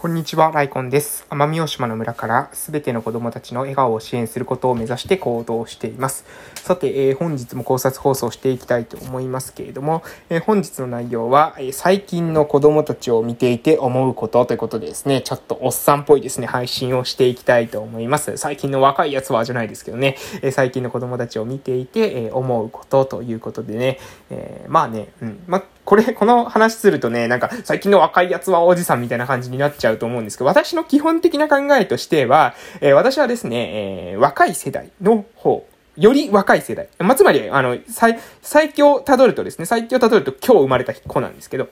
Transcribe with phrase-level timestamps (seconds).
[0.00, 1.26] こんにちは、ライコンです。
[1.28, 6.24] 奄美大島の村からすべての子供たちの笑顔を支援することを目指して行動しています。
[6.54, 18.38] さて、えー、本日も考察放送していきたいと思いますけれども、えー、本日の内容は、えー、最近の子供たちを見ていて思うことということでですね、ちょっとおっさんっぽいですね、配信をしていきたいと思います。
[18.38, 23.98] 最近の若いやつはじゃないですけどね、え最近の子供たちを見ていて、え思うことということでね、
[24.30, 36.86] えまあね、うん、まこれ、この話するとね、なんか、最近の若いやつはおじさんみたいな感じになっちゃうと思うんですけど、私の基本的な考えとしては、えー、私はですね、えー、若い世代の方、より若い世代。
[37.00, 41.68] まあ、つまり、あの、最、最強を辿るとですね、最強を辿ると今日生まれた子なんですけど、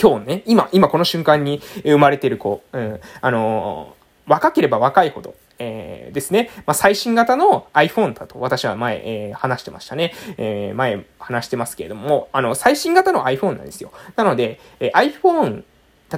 [0.00, 6.50] 今日ね、今、今この瞬間に生まれてる子、うん、あのー、若ければ若いほど、えー、ですね。
[6.66, 10.12] まあ、最新型の iPhone だと私は前、えー、話してましたね。
[10.36, 13.92] えー、前話してますけれども、あの、最新型の iPhone なんですよ。
[14.16, 15.62] なので、え iPhone、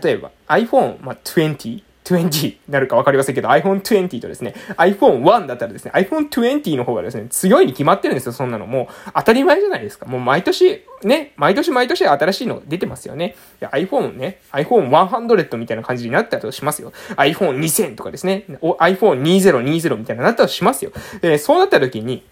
[0.03, 8.67] 例えば iPhone、まあ、20、20になるかわかりませんけど、iPhone 20とですね、iPhone 1だったらですね、iPhone 20の方がですね、強いに決まってるんですよ、そんなの。
[8.67, 10.05] もう当たり前じゃないですか。
[10.05, 13.37] もう毎年、ね、毎年毎年新しいの出てますよね。
[13.61, 16.93] iPhone ね、iPhone 100みたいな感じになったとしますよ。
[17.17, 20.93] iPhone 2000とかですね、iPhone 2020みたいななったとしますよ。
[21.23, 22.23] で、そうなった時に、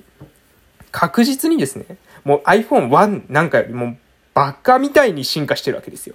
[0.90, 1.86] 確実にですね、
[2.24, 3.96] もう iPhone1 なんかよりも
[4.34, 6.14] バカみたいに進化してるわけですよ。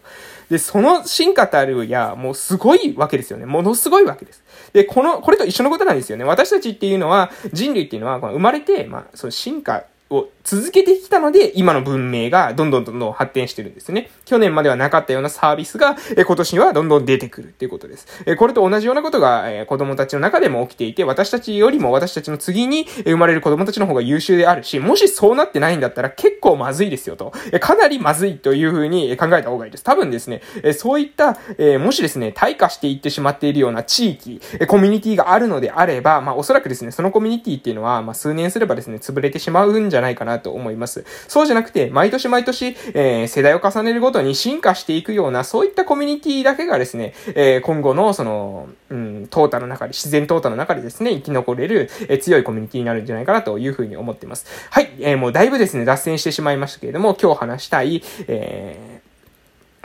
[0.49, 3.45] で、その進化たるや、もうすごいわけですよね。
[3.45, 4.43] ものすごいわけです。
[4.73, 6.23] で、この、これと一緒のことなんですよね。
[6.23, 14.09] 私たちっていうのは、人類っていうのは、この生まれて、まあ、その進化を続けてきたので、今の文明がどんどんどんどん発展してるんですね。
[14.25, 18.07] 去年まではなかったようなサービスが、え今年はどんどん出てくるっていうことです。
[18.25, 27.33] えこれと同じようなことが、え子供たちの中でも起きていて、私たちよりも私たちの次に生まれる子供たちの方が優秀であるし、もしそうなってないんだったら結構まずいですよと。
[27.51, 29.83] えかなりまずいというふうに考えた方がいいです。
[29.83, 41.05] 多分ですね、えそういった、えもしですね、退化していってしまっているような地域、えコミュニティがあるのであれば、まあおそらくですね、そのコミュニティっていうのは、まあ数年すればですね、潰れてしまうんじゃゃないかなと思います。
[41.27, 54.45] そうじゃなくて、毎年毎年、えー、世代を重ねるごとに進化していくような、そういったコミュニティだけがですね、えー、今後の、その、うん、淘汰の中で、自然淘汰の中でですね、生き残れる、えー、強いコミュニティになるんじゃないかなというふうに思っています。
[54.69, 59.06] はい、えー、もうだいぶですね、脱線してしまいましたけれども、今日話したい、えー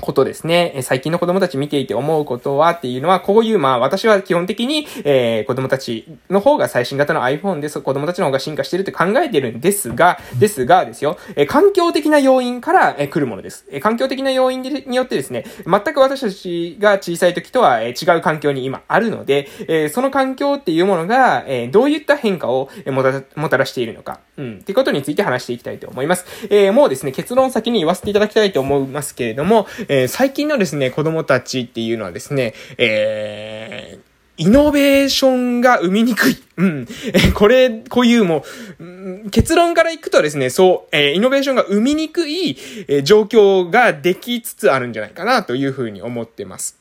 [0.02, 0.80] ことですね。
[0.82, 7.80] 最近の子供たち見ていて思うことはっていうのは、こういう、まあ私は基本的に、えー、子供たちの方が最新型の iPhone です。
[7.80, 13.64] 子供たちの方が進化してるって考えてるんですが、ですがですよ、えー、環境的な要因から、えー、来るものです。
[13.70, 26.26] えー、環境的な要因によってですね、全く私たちが小さい時とは、えー、違う環境に今あるので、えー、その環境っていうものが、えー、どういった変化をもたもたらしているのか、うん、ってことについて話していきたいと思います。
[26.50, 36.42] えー、もうですね、結論先に言わせていただきたいと思いますけれども、えー、最近のですね、子供たちっていうのはですね、えー、イノベーションが生みにくい。
[36.56, 36.88] うん。
[37.12, 38.42] え、これ、こういうも
[38.78, 38.86] う、う
[39.26, 42.56] ん、結論からいくとですね、そう、えー、イノベーションが生みにくい、
[42.88, 46.78] えー、状況ができつつあるんじゃないかなというふうに思ってます。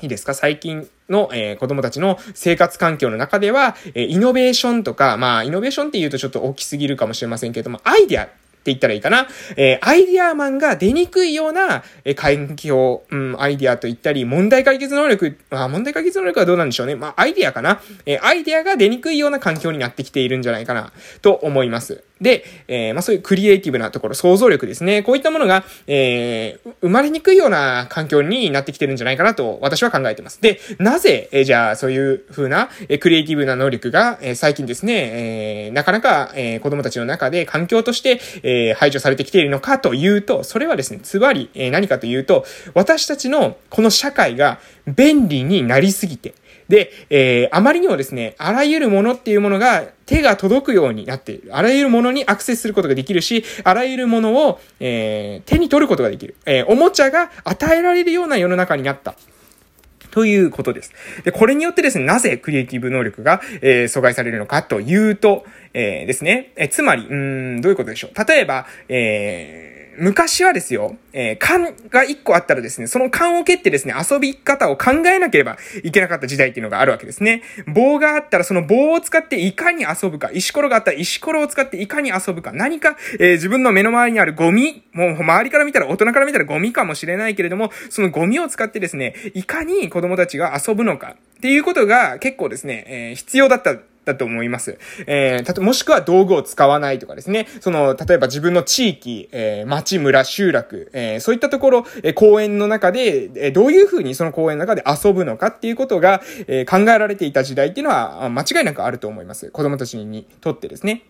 [0.00, 0.32] いいですか？
[0.32, 8.30] 最近の、えー、子供たちの生活環境の中では、えー、イノベーションとか、まあ、イノベーションって言うとちょっと大きすぎるかもしれませんけども、アイデア
[8.62, 9.26] って言ったらいいかな。
[9.56, 16.94] えー、アイディアマンが出にくいような、えー、環境、うん、アイディアと言ったり、問題解決能力、あ、問題解決能力はどうなんでしょうね。
[16.94, 17.82] まあ、アイディアかな。
[18.06, 20.92] えー、アイディアが出にくいような環境になってきているんじゃないかな、
[21.22, 22.04] と思います。
[22.22, 25.02] で、えー、まあそういうクリエイティブなところ、想像力ですね。
[25.02, 30.40] こういったものが、えー、生まれにくいような環境になってきてるんじゃないかなと私は考えてます。
[30.40, 42.44] で、なぜ、えー、じゃあそういう風な、えー、クリエイティブな能力が、えー、最近ですね、えー、なかなか、えー、子供たちの中で環境として、えー、排除されてきているのかというと、それはですね、つまり、えー、何かというと、
[42.74, 46.34] 私たちのこの社会が便利になりすぎて、
[46.68, 51.50] で、えー、あまりにもですね、あらゆるものっていうものが手が届くようになっている。
[51.52, 56.36] あらゆるものにアクセスすることができるし、あらゆるものを、えー、手に取ることができる。
[56.46, 59.14] えー、おもちゃが与えられるような世の中になった。
[60.12, 60.92] ということです。
[61.24, 68.28] で、これによってですね、なぜクリエイティブ能力が、えー、阻害されるのかというと、えー、ですね、えー、つまり、うん、どういうことでしょう。
[68.28, 77.42] 例えば、えー、昔はですよ、えー、缶が1個あったらですね、その缶を蹴ってですね、遊び方を考えなければいけなかった時代っていうのがあるわけですね。
[77.66, 94.78] 棒があったらその棒を使っていかに遊ぶか、石ころがあったら石ころを使っていかに遊ぶか、何か、えー、自分の目の前にあるゴミ、もう周りから見たら、大人から見たらゴミかもしれないけれども、そのゴミを使ってですね、いかに子供たちが遊ぶのか、っていうことが結構ですね、えー、必要だっただと思います。
[95.06, 97.46] えー、たと、もしくは道具を使わないとかですね。
[97.60, 109.50] その、例えば自分の地域、えー、町、村、集落、えー、そういったところ、えー、公園の中で、えー、どういうふうにその公園の中で遊ぶのかっていうことが、えー、考えられていた時代っていうのは、間違いなくあると思います。
[109.50, 111.04] 子供たちにとってですね。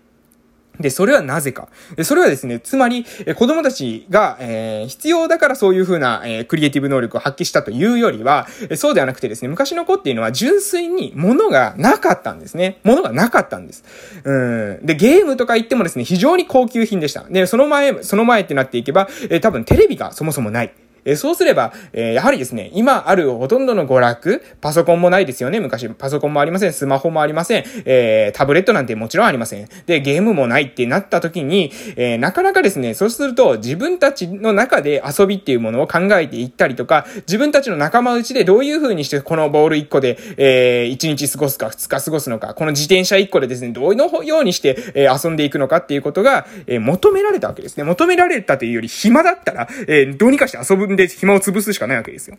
[0.81, 1.69] で、それはなぜか。
[2.03, 3.05] それはですね、つまり、
[3.37, 8.47] 子供たちが、えー、必要だからそういう風な、えー、クリエイティブ能力を発揮したというよりは、
[8.77, 12.79] そうではなくてですね、昔の子っていうのは純粋に物がなかったんですね。
[12.85, 13.85] 物がなかったんです。
[14.25, 14.33] う
[14.83, 14.87] ん。
[14.87, 17.25] で、ゲームとか言ってもですね、非常に高級品でした。
[17.25, 20.73] で、その前、その前ってなっていけば、えー、多分テレビがそもそもない。
[21.05, 25.89] えそうすれば、えやはりですね、今あるほとんどの娯楽、パソコンもないですよね、昔。
[25.89, 29.69] パソコンもありません、スマホもありません、えー、タブレットなんてもちろんありません。
[29.87, 47.85] で、ゲームもないってなった時に、えー、なかなかですね、そうすると自分たちの中で遊びっていうものを考えていったりとか、自分たちの仲間内でどういう風にしてこのボール1個で、えー、1日過ごすか2日過ごすのか、この自転車1個でですね、どういうようにして、え、遊んでいくのかっていうことが、え、求められたわけですね。
[47.85, 52.39] 求められたというより暇だったら、え、どうにかして遊ぶで暇を潰すしかないわけですよ。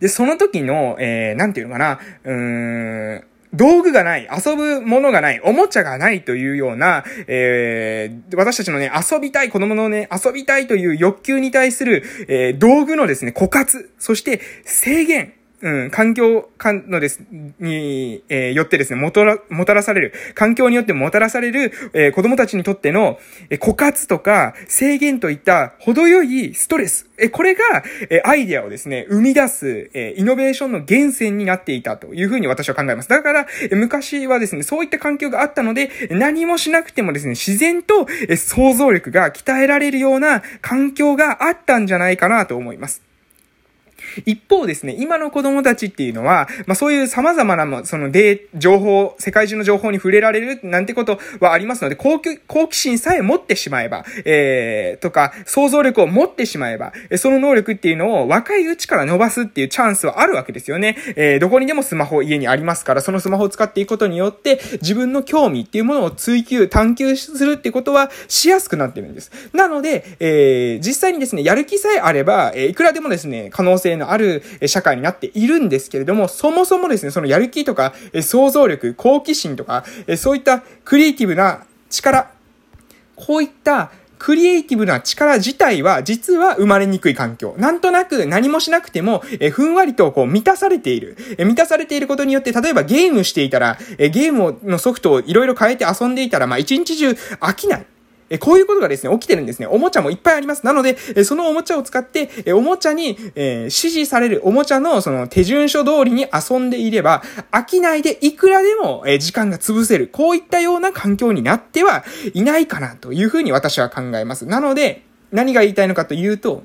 [0.00, 3.24] で、その時の、えー、なんていうのかな、うーん、
[3.54, 17.22] 道具がない、遊ぶものがない、おもちゃがないというような、えー、私たちのね、遊びたい、子供のね、遊びたいという欲求に対する、えー、道具のですね、枯渇、そして制限、うん、環境かのです、
[17.58, 23.18] に、えー、よってですね、もたら、もたらされる、環境によってもたらされる、えー、子供たちにとっての、
[23.48, 33.08] えー、枯渇とか制限といった程よいストレス、えー、これが、えー、アイデアをですね、生み出す、えー、イノベーションの源泉になっていたというふうに私は考えます。
[33.08, 43.06] だから、えー、昔はですね、そういった環境があったので、何もしなくてもですね、自然と、えー、想像力が鍛えられるような環境があったんじゃないかなと思います。
[44.24, 60.96] 一方ですね、今の子供たちっていうのは、まあそういう様々な、そのデー、情報、世界中の情報に触れられるなんてことはありますので、好奇、好奇心さえ持ってしまえば、えー、とか、想像力を持ってしまえば、その能力っていうのを若いうちから伸ばすっていうチャンスはあるわけですよね。
[61.16, 69.30] えー、どこにでもスマホ家にありますから、そのスマホを使っていくことによって、自分の興味っていうものを追求、探求するってことはしやすくなってるんです。
[69.52, 79.84] なので、えー、実際にですね、やる気さえあれば、えー、いくらでもですね、可能性のある社会になっているんですけれども、そもそもですね、そのやる気とか、想像力、好奇心とか、
[80.16, 82.30] そういったクリエイティブな力、
[83.14, 87.54] こういったクリエイティブな力自体は実は生まれにくい環境。
[87.58, 91.16] なんとなく何もしなくても、えふんわりとこう満たされている。
[91.38, 97.86] え満たされていることによって、例えばゲームしていたら、えゲームのソフトをいろいろ変えて遊んでいたら、まあ一日中飽きない。
[98.28, 99.66] え、こういうことがですね、起きてるんですね。
[99.66, 100.66] おもちゃもいっぱいあります。
[100.66, 110.08] なので、え、そのおもちゃを使って、え、おもちゃに、えー、指示されるおもちゃのその手順書通りに遊んでいれば、飽きないでいくらでも、え、時間が潰せる。
[110.08, 114.46] こういったような環境になってはいないかなというふうに私は考えます。
[114.46, 116.64] なので、何が言いたいのかというと、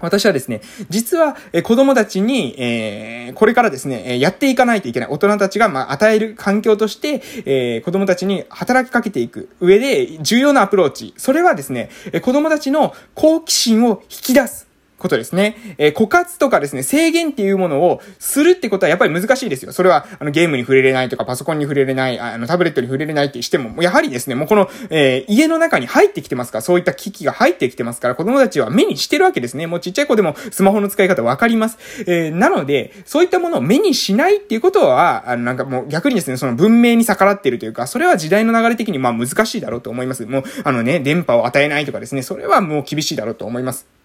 [0.00, 5.08] 私はですね、実は、え子供たちに、えー、これからですね、えやっていかないといけない。
[5.10, 11.14] 大人たちが、まあ、与える環境として、えー、子供たちに働きかけていく上で重要なアプローチ。
[11.16, 14.69] それはですね、え子供たちの好奇心を引き出す。
[15.00, 15.56] ことですね。
[15.78, 19.72] えー、枯渇とかですね、制限っていうものをするってことはやっぱり難しいですよ。
[19.72, 29.66] それは、あの、ゲームに触れれないとか、パソコンに触れれない、あの、タブレットに触れれないってしても、やはりですね、もうこの、えー、家の中に入ってきてますから、そういった機器が入ってきてますから、子供たちは目にしてるわけですね。
[29.66, 31.78] もうちっちゃい子でもスマホの使い方わかります。
[32.06, 40.26] えー、なので、そういったものを目にしないっていうことは、あの、なんかもう逆にですね、その文明に逆らってるというか、それは時代の流れ的にまあ難しいだろうと思います。
[40.26, 43.99] もう、あのね、電波を与えないとかですね、それはもう厳しいだろうと思います。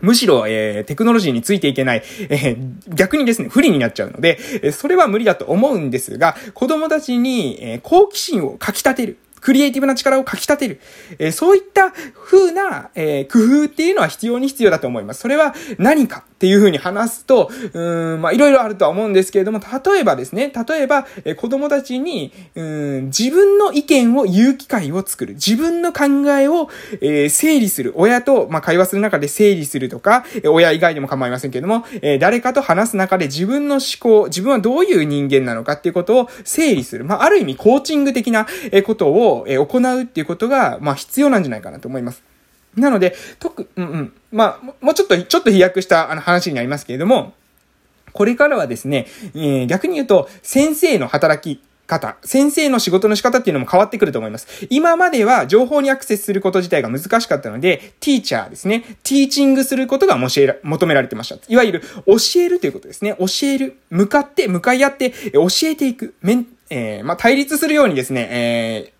[0.00, 9.18] むしろ、えー、テクノロジーについていけない、えー、逆にですね、不利になっちゃうので、えー、それは無理だと思うんですが、子供たちに、えー、好奇心をかき立てる。
[9.40, 10.80] クリエイティブな力をかき立てる。
[11.18, 15.20] えー、そういった風な、えー、工夫っていうのは必要に必要だと思います。
[15.20, 25.32] それは何かっていう風に話すと、うん、まあ、いろいろあるとは思うんですけれども、例えばですね、例えば、え、子供たちに、うん、自分の意見を言う機会を作る。
[25.34, 26.04] 自分の考
[26.38, 26.68] えを、
[27.00, 27.94] えー、整理する。
[27.96, 37.06] 親と、まあ、会話する中で整理するとか、え、親以外でも構いませんけれども、えー、誰かと話す中で自分の思考、自分はどういう人間なのかっていうことを整理する。
[37.06, 42.35] まあ、ある意味、コーチング的なえことを、え、行うっていうことが、まあ、必要なんじゃないかなと思います。
[42.76, 44.12] なので、特、うんうん。
[44.32, 47.34] まあ、もうちょっと、ちょっと飛躍したあの話になりますけれども、
[48.12, 54.66] これからはですね、えー、逆に言うと、先生の働き方、先生の仕事の仕方っていうのも変わってくると思います。
[54.70, 58.80] 今までは情報にアクセスすること自体が難しかったので、ティーチャーですね。
[59.02, 61.36] ティーチングすることが求められてました。
[61.48, 63.16] いわゆる教えるということですね。
[63.18, 63.78] 教える。
[63.90, 66.14] 向かって、向かい合って、教えていく。
[66.68, 68.95] えー、まあ、対立するようにですね、えー、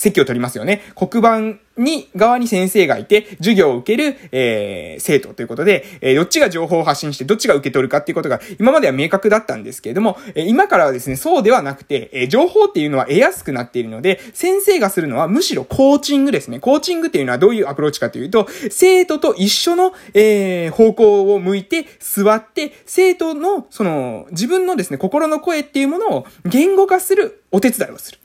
[0.00, 0.80] 席を取りますよね。
[0.96, 16.60] 黒板に、側に先生がいて、授業を受ける、えー、生徒ということで、えー、どっちが情報を発信して、どっちが受け取るかっていうことが、今までは明確だったんですけれども、えー、今からはですね、そうではなくて、えー、情報っていうのは得やすくなっているので、先生がするのはむしろコーチングですね。
[16.60, 28.19] コーチングっていうのはどういうアプローチかというと、生徒と一緒の、えー、方向を向いて、座って、生徒の、その、自分のですね、心の声っていうものを言語化するお手伝いをする。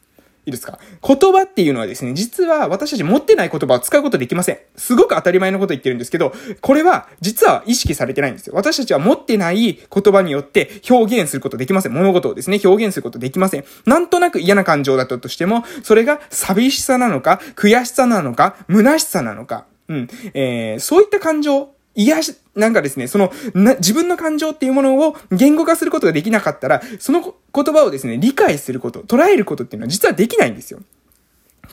[0.45, 0.79] いいですか？
[1.01, 4.59] 言葉っていうのはですね、実は私たち持ってない言葉を使うことできません。
[4.75, 8.53] すごく当たり前のこと言ってるんですけど、これは実は意識されてないんですよ。
[8.55, 11.93] 私たちは持ってない言葉によって表現することできません。
[11.93, 13.65] 物事をですね、表現することできません。
[13.85, 20.07] なんとなく嫌な感情だったとしても、それが寂しさなのか、悔しさなのか、虚しさなのか、うん。
[20.33, 30.79] えー、そういった感情癒し、なんかですね、その、な、自分の感情っていうものを言語化することができなかったら、その言葉をですね、理解すること、捉えることっていうのは実はできないんですよ。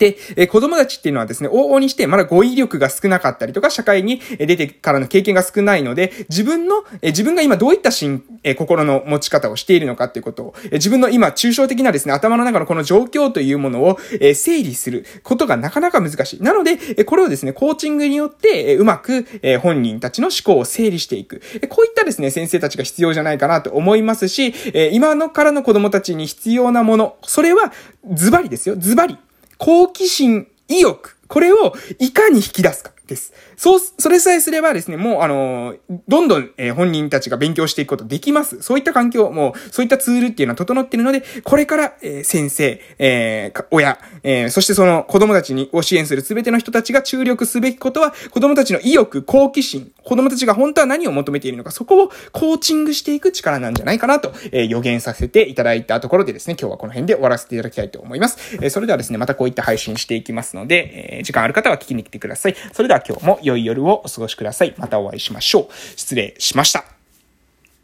[0.03, 16.43] で、え子供たちっていうのはですね、往々にしてまだ語彙力が少なかったりとか、社会に出てからの経験が少ないので、自分の、え自分が今どういった心、え心の持ち方をしているのかっていうことを、え自分の今抽象的なですね、頭の中のこの状況というものを、え整理することがなかなか難しい。
[16.43, 21.43] なので、えこれをですね、コーチングによって、えうまく、え本人たちの思考を整理していく。
[21.61, 27.73] えこういったですね、先生たちが必要じゃないかなと思いますし、え今のからの子供たちに必要なもの、それは、
[28.13, 29.17] ズバリですよ、ズバリ。
[29.65, 32.91] 好奇心、意欲、これをいかに引き出すか。
[33.07, 33.33] です。
[33.63, 35.77] そう、それさえすればですね、もうあの、
[36.09, 38.61] どんどん、えー、本人たちが勉強していくことできます。
[38.61, 58.57] そういった環境、もう、そういったツールっていうのは整っているので、これから、えー、先生、えー、親、えー、そしてその子供たちにを支援するすべての人たちが注力すべきことは、子供たちの意欲、好奇心、子供たちが本当は何を求めているのか、そこをコーチングしていく力なんじゃないかなと、えー、予言させていただいたところでですね、今日はこの辺で終わらせていただきたいと思います。
[58.57, 62.57] えー、それではですね、またこういった配信していきますので、えー、時間ある方は聞きに来てください。
[62.73, 64.75] それでは今日も良い夜をお過ごしください。
[64.77, 65.73] またお会いしましょう。
[65.97, 66.92] 失礼しました。